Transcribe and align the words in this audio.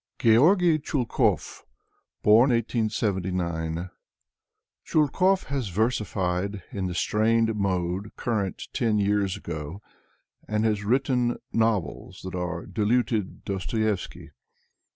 Georgy 0.17 0.79
Chulkov 0.79 1.61
(Born 2.23 2.49
1879) 2.49 3.91
Chulkov 4.83 5.43
has 5.43 5.67
versified 5.67 6.63
in 6.71 6.87
the 6.87 6.95
strained 6.95 7.53
mode 7.55 8.09
current 8.15 8.63
ten 8.73 8.97
years 8.97 9.37
ago, 9.37 9.79
and 10.47 10.65
has 10.65 10.83
written 10.83 11.37
novels 11.53 12.21
that 12.23 12.33
are 12.35 12.65
diluted 12.65 13.45
Dostoyevsky. 13.45 14.31